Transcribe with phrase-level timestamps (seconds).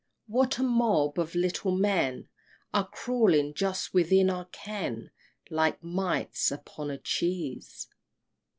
[0.25, 2.27] what a mob of little men
[2.73, 5.11] Are crawling just within our ken,
[5.51, 7.85] Like mites upon a cheese!